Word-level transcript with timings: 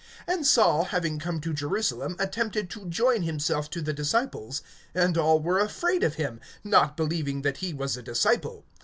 (26)And 0.27 0.45
Saul, 0.45 0.83
having 0.85 1.19
come 1.19 1.39
to 1.41 1.53
Jerusalem, 1.53 2.15
attempted 2.17 2.71
to 2.71 2.89
join 2.89 3.21
himself 3.21 3.69
to 3.69 3.83
the 3.83 3.93
disciples; 3.93 4.63
and 4.95 5.15
all 5.15 5.39
were 5.39 5.59
afraid 5.59 6.03
of 6.03 6.15
him, 6.15 6.39
not 6.63 6.97
believing 6.97 7.43
that 7.43 7.57
he 7.57 7.71
was 7.71 7.95
a 7.95 8.01
disciple. 8.01 8.65